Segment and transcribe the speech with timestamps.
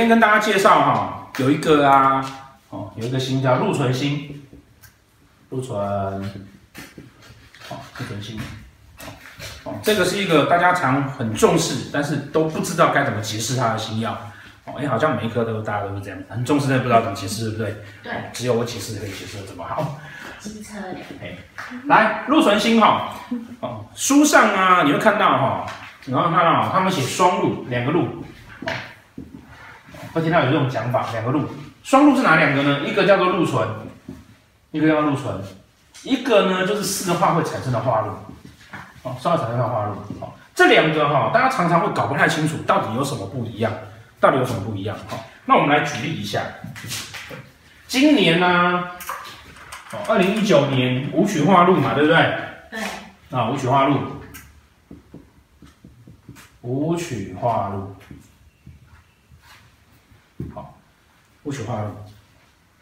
[0.00, 2.24] 今天跟大家介绍哈，有一个啊，
[2.70, 4.42] 哦，有一个星叫禄存星，
[5.50, 8.40] 禄存，哦，禄存星，
[9.62, 14.16] 哦，这个是一个大家常很重视，但是都不知道该怎么解释它的星曜。
[14.64, 17.84] 哦，哎，好像每一颗都大家都是这样，很重视，但不知道怎么解释，对不对？
[18.02, 20.00] 对，只有我解释可以解释的这么好。
[20.38, 21.36] 机车的，哎，
[21.88, 23.16] 来禄存星哈，
[23.60, 25.66] 哦，书上啊你会看到哈，
[26.06, 28.24] 你会看到他们写双禄，两个禄，哦，
[30.12, 31.48] 会听到有这种讲法，两个路，
[31.82, 32.80] 双路是哪两个呢？
[32.80, 33.66] 一个叫做路存，
[34.70, 35.34] 一个叫路存，
[36.02, 38.12] 一个呢就是四个化会产生的化路，
[39.02, 43.72] 哦，四个产生的化路，哦，这两个哈，大家常常会搞不太清楚到底有什么不一样，
[44.18, 44.96] 到底有什么不一样？
[45.08, 46.42] 哈，那我们来举例一下，
[47.86, 48.84] 今年呢？
[49.92, 52.16] 哦，二零一九年武曲化路嘛，对不对？
[52.70, 52.80] 对。
[53.30, 53.96] 啊，武曲化路，
[56.62, 57.94] 武曲化禄，
[60.54, 60.74] 好，
[61.44, 61.88] 武曲化禄。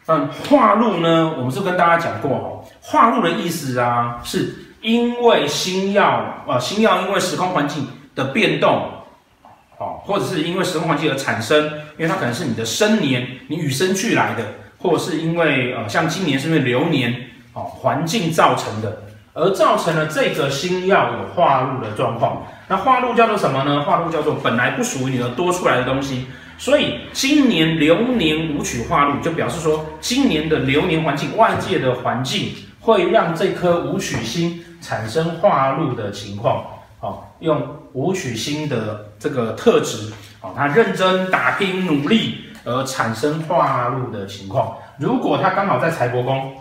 [0.05, 6.03] 但化禄呢，我们是跟大家讲过哦，化禄的意思啊，是因为星曜
[6.47, 8.89] 啊，星曜因为时空环境的变动，
[9.77, 11.63] 哦，或者是因为时空环境而产生，
[11.97, 14.43] 因为它可能是你的生年，你与生俱来的。
[14.81, 17.13] 或者是因为呃，像今年是因为流年
[17.51, 19.01] 哦环境造成的，
[19.33, 22.43] 而造成了这个星曜有化禄的状况。
[22.69, 23.81] 那化禄叫做什么呢？
[23.81, 26.27] 化禄叫做本来不属于你的多出来的东西。
[26.59, 36.63] 所以今年流年武曲化禄，就表示说今年的流年环境、外界的环境会让这颗武曲星产生化禄的情况。
[36.99, 42.45] 好，用武曲星的这个特质，好，他认真打拼努力。
[42.65, 46.53] 而产生化禄的情况，如果他刚好在财帛宫，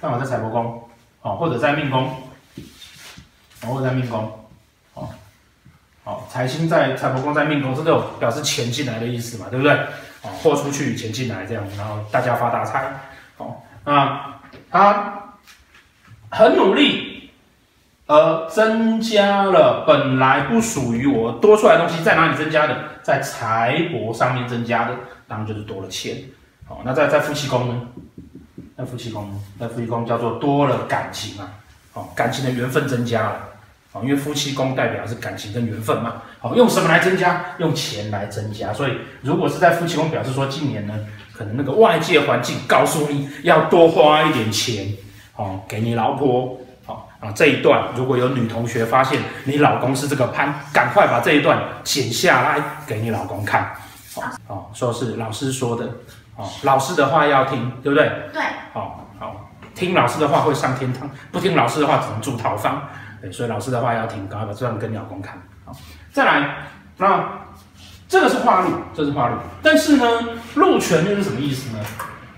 [0.00, 0.80] 刚好在财帛宫，
[1.20, 2.08] 哦，或者在命宫，
[3.60, 4.30] 或者在命宫，
[6.02, 9.72] 好，财星在财帛宫在命宫，这都有表示钱进来的意思嘛，对不对？
[10.22, 12.92] 哦，货出去，钱进来这样，然后大家发大财，
[13.36, 14.34] 哦，那
[14.70, 15.34] 他
[16.30, 17.30] 很努力，
[18.06, 22.76] 而增加了本来不属于我多出来的东西，在哪里增加的？
[23.02, 24.94] 在财帛上面增加的，
[25.26, 26.16] 当然就是多了钱。
[26.66, 27.82] 好，那在在夫妻宫呢？
[28.76, 31.50] 在夫妻宫，在夫妻宫叫做多了感情啊。
[31.92, 33.40] 好，感情的缘分增加了。
[33.92, 36.22] 好，因为夫妻宫代表是感情跟缘分嘛。
[36.38, 37.44] 好，用什么来增加？
[37.58, 38.72] 用钱来增加。
[38.72, 38.92] 所以，
[39.22, 40.94] 如果是在夫妻宫，表示说今年呢，
[41.32, 44.86] 可能那个外界环境告诉你要多花一点钱，
[45.32, 46.56] 好，给你老婆。
[46.86, 53.72] 啊，这一段如果有女同学发现你老公是这个潘，赶快把这一段剪下来给你老公看。
[54.14, 55.84] 哦，哦，说是老师说的，
[56.36, 58.10] 哦，老师的话要听，对不对？
[58.32, 58.42] 对。
[58.72, 62.88] 好，好，听老师的话会上天堂，不听老师的话只能住套房。
[63.20, 65.40] 对，所以老师的话要听，赶快把这样跟你老公看。
[65.64, 65.72] 好，
[66.12, 66.56] 再来，
[66.96, 67.22] 那
[68.08, 70.04] 这个是化禄，这是化禄，但是呢，
[70.54, 71.84] 禄存又是什么意思呢？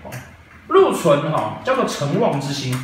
[0.04, 0.10] 哦，
[0.68, 2.76] 禄存哈叫做成旺之星。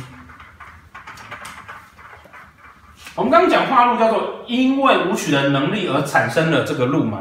[3.15, 7.19] 我们刚刚讲化禄叫做因为武曲的能力而产生了这个禄嘛，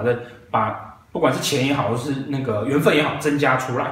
[0.48, 3.90] 把不管是钱也好，或是那个缘分也好，增加出来。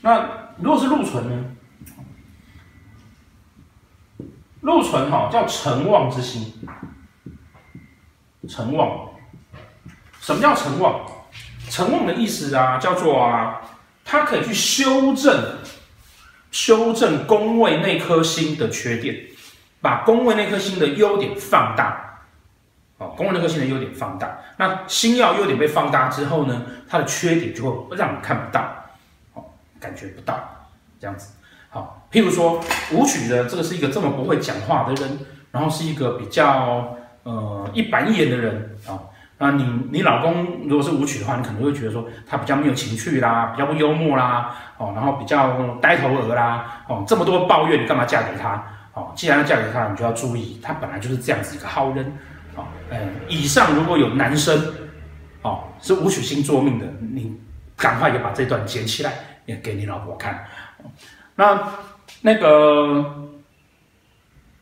[0.00, 0.24] 那
[0.58, 1.44] 如果是禄存呢？
[4.64, 6.52] 禄存哈叫成旺之星，
[8.48, 9.08] 成旺。
[10.20, 11.00] 什么叫成旺？
[11.70, 13.60] 成旺的意思啊，叫做啊，
[14.04, 15.58] 它可以去修正
[16.50, 19.16] 修正宫位那颗星的缺点。
[19.80, 22.22] 把宫位那颗星的优点放大，
[22.96, 28.62] 哦，宫位那颗星的优点放大，那星曜优点被放大之后呢，它的缺点就会让你看不到，
[29.34, 29.44] 哦，
[29.78, 30.42] 感觉不到，
[30.98, 31.34] 这样子，
[31.74, 32.60] 好，譬如说
[32.92, 35.18] 舞曲的这个是一个这么不会讲话的人，
[35.50, 38.94] 然后是一个比较呃一板一眼的人啊，
[39.38, 48.64] 那你你老公如果是舞曲的话，你可能会觉得说他比较没有情趣啦，比较不幽默啦，哦，然后比较呆头鹅啦，哦，这么多抱怨，你干嘛嫁给他？
[48.92, 52.16] 好，既然要嫁给他，你就要注意，他本来就是这样子一个好人。
[52.54, 54.56] 好，嗯，以上如果有男生，
[55.42, 57.36] 哦，是舞曲星坐命的，你
[57.76, 59.12] 赶快也把这段剪起来，
[59.46, 60.44] 也给你老婆看。
[61.36, 61.72] 那
[62.22, 63.28] 那个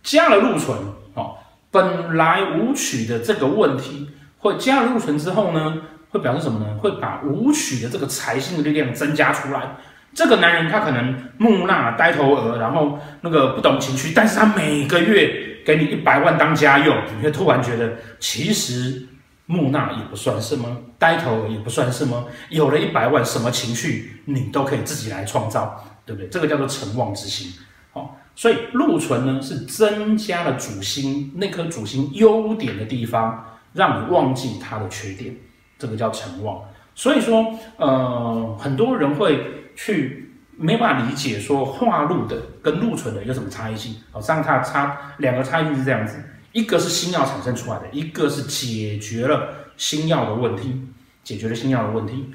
[0.03, 0.77] 加了禄存，
[1.15, 1.37] 哦，
[1.71, 6.77] 本来武曲的这个问题，会加了禄存之后呢，会表示什么呢？
[6.79, 9.77] 会把武曲的这个财星的力量增加出来。
[10.15, 19.07] 这个男人他可能木讷、呆头鹅，然后那个不懂情趣，但是他每个月给你一百万当家用，你会突然觉得其实
[19.47, 26.29] 木讷也不算什么，呆头鹅也不算什么，有了一百万，什么情绪你都可以自己来创造，对不对？
[26.29, 27.53] 这个叫做成旺之星。
[27.93, 35.37] 好，所以禄存呢是增加了主星那颗主星优点的地方，让你忘记它的缺点，
[35.79, 36.63] 这个叫成旺。
[36.95, 43.97] 所以说，呃，很多人会去没办法理解说化禄的跟禄存的有什么差异性。
[44.13, 46.23] 哦，上它差两个差异是这样子，
[46.53, 50.83] 一个是星曜产生出来的，一个是解决了星曜的问题，
[51.23, 52.31] 解决了星曜的问题。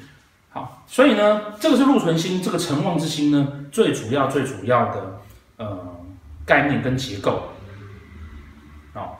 [0.86, 5.19] 所以呢，这个是禄存星，这个成旺之星呢，最主要最主要的
[5.57, 5.77] 呃
[6.45, 7.42] 概念跟结构。
[8.94, 9.19] 好，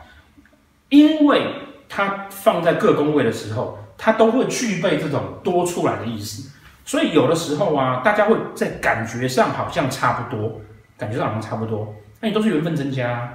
[0.90, 1.48] 因为
[1.90, 3.78] 它放在各宫位的时候。
[4.00, 6.52] 它都会具备这种多出来的意思，
[6.86, 10.62] 所以有的时候啊，大家会在感觉上好像差不多，
[10.96, 13.28] 感觉上好像差不多，那你都是缘分增加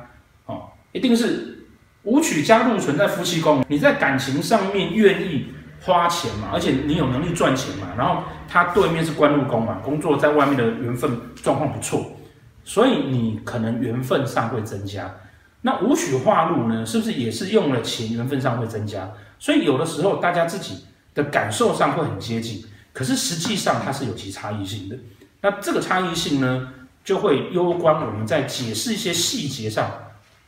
[0.47, 1.67] 哦，一定是
[2.05, 5.53] 武曲加禄存在夫妻宫，你在感情上面愿意
[5.85, 12.13] 花钱嘛，而且你有能力赚钱嘛，然后他对面是官禄宫嘛，工作在外面的缘分状况不错，
[12.63, 15.13] 所以你可能缘分上会增加。
[15.61, 19.11] 那武曲化禄呢，是不是也是用了钱，缘分上会增加？
[19.39, 20.85] 所以有的时候大家自己
[21.15, 24.97] 的感受上会很接近，可是实际上它是有其差异性的。
[25.41, 26.69] 那这个差异性呢，
[27.05, 29.91] 就会攸关我们在解释一些细节上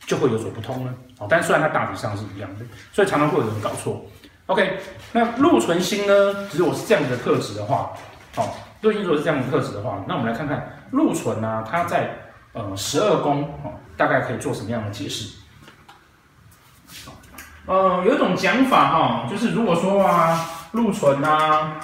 [0.05, 0.93] 就会有所不同了。
[1.19, 4.05] 哦，但虽然它大体上是一样的，所以常常会有人搞错。
[4.47, 4.79] OK，
[5.11, 6.13] 那禄存星呢，
[6.53, 7.91] 如果是这样子的特质的话，
[8.35, 8.47] 哦，
[8.79, 12.11] 对星如果是这样的特质的话，那我们来看看禄存呢，它在
[12.53, 15.39] 呃十二宫哦，大概可以做什么样的解释？
[17.65, 21.79] 呃，有一种讲法哈，就是如果说啊，禄存啊，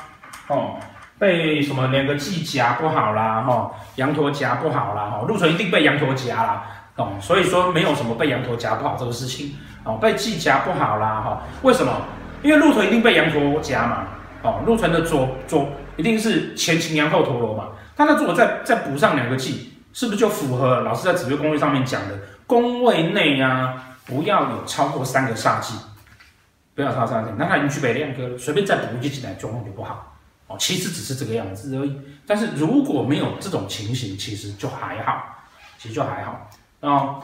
[0.48, 0.76] 哦，
[1.18, 6.64] 被什么两个忌夹不好啦，哈，羊驼夹不好啦，哈，禄存一定被羊驼夹啦，
[6.98, 11.92] 哦，所以说没有什么被羊驼夹不好这个事情，哦，被忌夹不好啦，哈，为什么？
[12.44, 14.08] 因为禄存一定被羊陀夹嘛，
[14.44, 23.88] 哦，禄存的左左一定是前擎羊后陀罗嘛，它那如果再再补上两个忌，是不是就符合老师在紫微宫位上面讲的宫位内啊？
[24.06, 25.76] 不要有超过三个煞忌，
[26.74, 30.18] 不要超三个忌，那他已经具备两个了，随便再补一进来，状况就不好
[30.48, 30.56] 哦。
[30.60, 31.96] 其实只是这个样子而已。
[32.26, 35.24] 但是如果没有这种情形，其实就还好，
[35.78, 36.50] 其实就还好
[36.82, 37.20] 啊、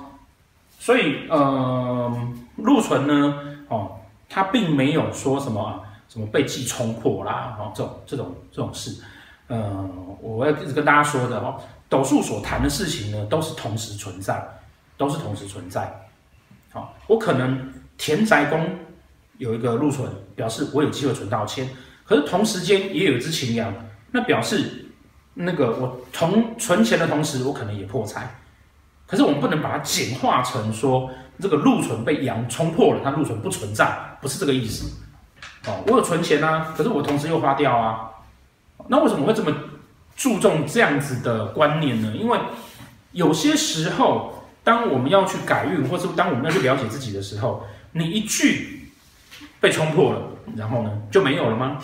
[0.77, 2.15] 所以呃，
[2.57, 3.33] 禄存呢，
[3.69, 3.97] 哦，
[4.29, 9.01] 他并没有说什么什么被忌冲破啦，哦，这种这种这种事。
[9.47, 9.89] 呃，
[10.21, 14.45] 我要一直跟大家说的哦，斗数所谈的事情呢，都是同时存在，
[14.97, 16.05] 都是同时存在。
[16.71, 18.69] 好，我可能田宅宫
[19.37, 21.69] 有一个禄存，表示我有机会存到钱。
[22.03, 23.73] 可是同时间也有一只擎羊，
[24.11, 24.85] 那表示
[25.33, 28.35] 那个我同存钱的同时，我可能也破财。
[29.05, 31.09] 可是我们不能把它简化成说
[31.39, 34.91] 这个禄存被羊冲破了，它禄存不存在，不是这个意思。
[35.67, 38.09] 哦，我有存钱啊，可是我同时又花掉啊。
[38.87, 39.53] 那为什么会这么
[40.15, 42.13] 注重这样子的观念呢？
[42.15, 42.39] 因为
[43.11, 44.33] 有些时候。
[44.67, 48.91] 当我们要去改运，或是当我们要去了解自己的时候，你一句
[49.61, 50.21] 被冲破了，
[50.57, 51.77] 然后呢就没有了吗？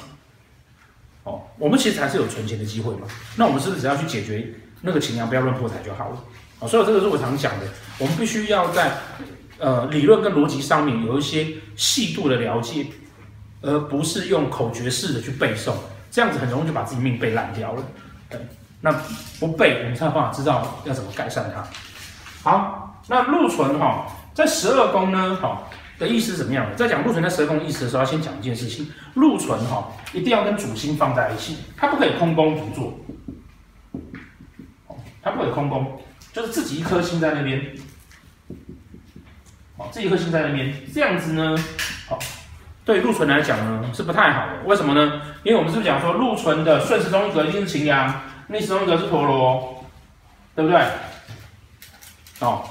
[1.24, 3.08] 哦，我们其实还是有存钱的机会嘛。
[3.38, 6.18] 那我们是不是只要去解决那个擎羊不要乱破财就好了？
[6.60, 7.66] 哦，所以这个是我常讲的，
[8.00, 8.92] 我们必须要在
[9.64, 12.86] 呃理论跟逻辑上面有一些细度的了解，
[13.62, 15.72] 而不是用口诀式的去背诵，
[16.12, 17.84] 这样子很容易就把自己命背烂掉了。
[18.30, 18.38] 对，
[18.82, 18.92] 那
[19.40, 21.64] 不背，我们才有办法知道要怎么改善它。
[22.44, 25.64] 好，那禄存哈，在十二宫呢，哈
[25.98, 26.76] 的意思是怎么样的？
[26.76, 33.00] 在讲禄存在十二宫意思的时候，要先讲一件事情，禄存哈一定要跟主星放在一起，它不可以空宫独坐，
[35.22, 36.02] 它不可以空宫，
[36.34, 37.62] 就是自己一颗星在那边，
[39.84, 41.58] 好，自己一颗星在那边，这样子呢，
[42.08, 42.18] 好，
[42.86, 45.22] 对禄存来讲呢是不太好的，为什么呢？
[45.44, 49.84] 因为我们是不是讲说禄存的顺时钟格一定是擎羊，逆时钟格是陀螺，
[50.56, 50.82] 对不对？
[52.40, 52.64] 哦，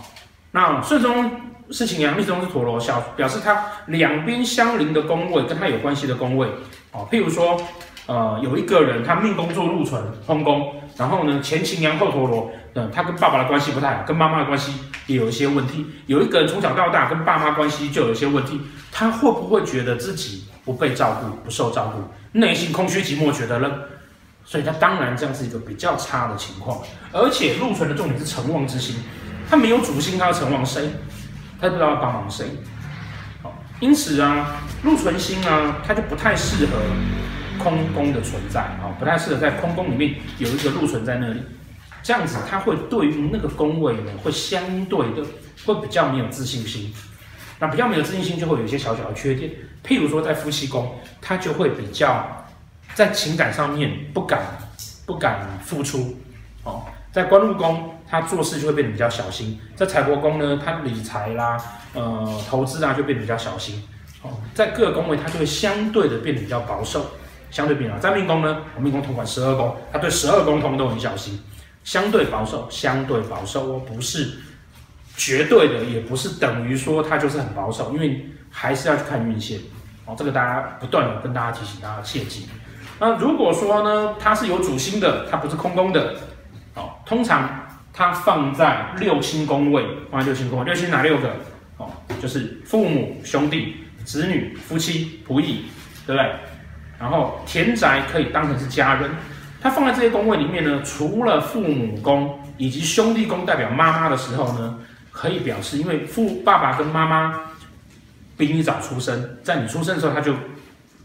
[0.53, 1.31] 那顺中
[1.71, 6.49] 是擎羊，逆中是陀螺，小表示它两边相邻的宫位跟它有关系的宫位。
[6.93, 7.61] 哦，譬如说，
[8.07, 14.73] 呃，有一个人他命宫做禄存空宫，然后呢前擎羊后陀螺，嗯，他跟爸爸的关系不太好，跟妈妈的关系
[15.07, 15.87] 也有一些问题。
[16.07, 23.73] 有一个人从小到大跟爸妈关系就有一些问题，他会不会觉得自己不被照顾、不受照顾，内心空虚寂寞，觉得冷？
[24.45, 26.81] 所以他当然这样是一个比较差的情况。
[27.13, 28.97] 而且禄存的重点是成旺之星。
[29.49, 30.91] 他没有主星，他要成旺谁？
[31.61, 32.47] 他不知道要帮忙谁。
[33.43, 36.73] 好，因此啊，禄存星啊，他就不太适合
[37.63, 41.43] 空宫的存在啊，不太适合在空宫里面有一个禄存在那里。
[42.03, 45.23] 这样子，他会对于那个宫位呢，会相对的
[45.65, 46.93] 会比较没有自信心。
[47.59, 49.51] 那比较没有自信心，就会有一些小小的缺点。
[49.87, 52.45] 譬如说，在夫妻宫，他就会比较
[52.95, 54.41] 在情感上面不敢
[55.07, 56.17] 不敢付出。
[56.65, 57.89] 哦，在官禄宫。
[58.13, 61.57] 他做事就会变得比较小心，在财帛宫呢，他理财啦，
[61.95, 63.83] 呃，投资啊，就变得比较小心。
[64.21, 67.07] 哦，在各宫位，他就会相对的变得比较保守。
[67.51, 67.99] 相对比较。
[67.99, 71.41] 在命宫呢，我命宫统管十二宫，他对十二宫通都很小心，
[71.85, 74.39] 相对保守，相对保守哦，不是
[75.17, 79.59] 绝对的，也不是等于说它就是很保守，因为还是要去看运线。
[80.05, 82.49] 哦，这个大家不断的跟大家提醒大家切记。
[82.99, 86.17] 那如果说呢，它是有主星的，它不是空宫的，
[86.75, 91.31] 哦，通常它放在六星宫位，放在六星宫位，六星哪六个？
[91.79, 95.67] 哦，就是父母、兄弟、子女、夫妻、仆役，
[96.07, 96.33] 对不对？
[96.99, 99.11] 然后田宅可以当成是家人，
[99.63, 104.79] 它放在这些宫位里面呢，除了父母宫以及兄弟宫代表妈妈的时候呢，
[105.13, 107.41] 可以表示，因为父爸爸跟妈妈
[108.37, 110.35] 比你早出生，在你出生的时候他就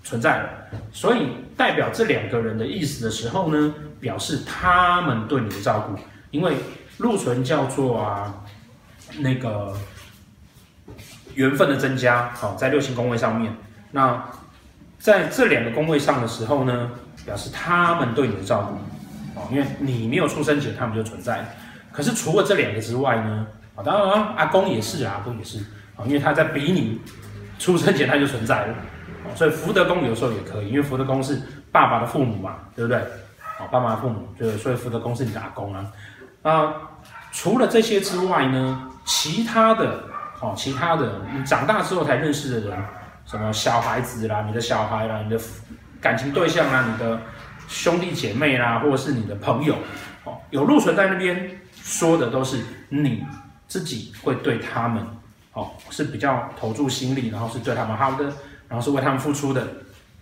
[0.03, 0.49] 存在了，
[0.91, 6.55] 所以代表这两个人的意思的时候呢，表示他们对你的照顾，因为
[6.97, 8.33] 禄存叫做啊
[9.19, 9.71] 那个
[11.35, 13.55] 缘分的增加，好，在六星宫位上面，
[13.91, 14.19] 那
[14.97, 16.89] 在这两个宫位上的时候呢，
[17.27, 21.45] 表示他们对你的照顾，哦，因为你没有出生前他们就存在，
[21.91, 25.59] 可是除了这两个之外呢，啊，当然，阿公也是啊，阿公也是
[25.97, 27.01] 啊，因为他在比你
[27.59, 28.75] 出生前他就存在了。
[29.35, 31.37] 所以福德宫有时候也可以，因为福德宫是
[31.69, 32.97] 爸爸的父母嘛，对不对？
[33.59, 35.85] 哦，爸爸的父母，就所以福德宫是你的阿公啊。
[36.41, 36.73] 那，
[37.33, 40.01] 除了这些之外呢，其他的，
[40.39, 42.79] 哦，其他的，你长大之后才认识的人，
[43.25, 45.37] 什么小孩子啦，你的小孩啦，你的
[46.01, 47.19] 感情对象啊，你的
[47.67, 49.75] 兄弟姐妹啦，或者是你的朋友，
[50.23, 53.23] 哦，有禄存在那边说的都是你
[53.67, 55.05] 自己会对他们，
[55.53, 58.31] 哦，是比较投注心力，然后是对他们好的。
[58.69, 59.65] 然后是为他们付出的，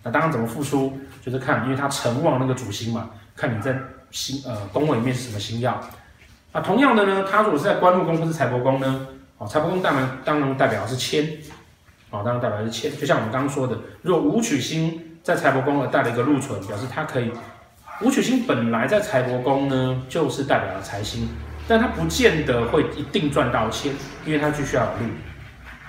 [0.04, 3.76] 那当然怎么付出，就是看，因为他辰旺那个主星嘛，看你在
[4.12, 5.76] 星呃宫位里面是什么星曜。
[6.52, 11.28] 那同样的呢，他如果是在官禄宫或是财帛宫呢，哦，财帛宫当然当然代表是签，
[12.10, 12.96] 哦，当然代表是签。
[12.96, 17.32] 就像我们刚刚说的，如果武曲星在财帛宫而带了一个禄存，表示它可以，
[18.00, 21.28] 武曲星本来在财帛宫呢，就是代表了财星，
[21.66, 23.92] 但它不见得会一定赚到钱，
[24.24, 25.12] 因为它必须要有禄。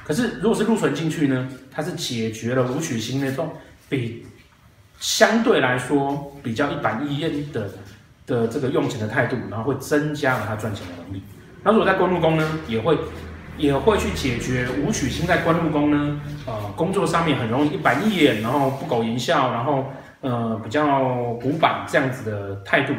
[0.04, 3.54] 可是，如果是禄存进去呢，它是解决了武曲星那种
[3.88, 4.26] 比
[5.00, 7.70] 相对来说比较一板一眼的
[8.26, 11.22] 的这个用钱的态度，然后会增加了他赚钱的能力。
[11.62, 12.98] 那如果在官禄宫呢，也会
[13.58, 22.94] 也会去解决武曲星在官禄宫呢，呃，工作上面很容易一板一眼，然后不苟言笑，然后呃比较古板这样子的态度，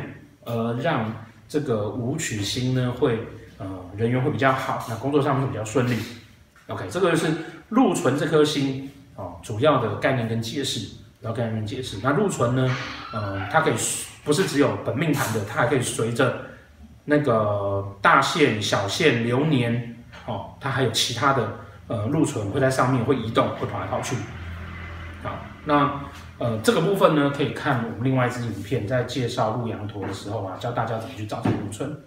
[0.44, 1.12] 呃，让
[1.48, 3.20] 这个武曲星呢会
[3.58, 5.96] 呃人缘会比较好，那工作上面会比较顺利。
[6.66, 7.28] OK，这个就是
[7.70, 10.86] 禄存这颗星哦，主要的概念跟解释，
[11.22, 11.98] 要概念解释。
[12.02, 12.76] 那禄存呢，
[13.12, 13.74] 呃，它可以
[14.24, 16.42] 不是只有本命盘的，它还可以随着
[17.06, 19.96] 那个大限、小限、流年
[20.28, 21.50] 哦，它还有其他的
[21.88, 24.14] 呃禄存会在上面会移动，会跑来跑去。
[25.22, 25.30] 好，
[25.64, 26.00] 那
[26.38, 31.98] 呃这个部分呢，可以看我们另外一支影片，在介绍鹿羊驼的时候啊，教大家怎么去找这个禄存。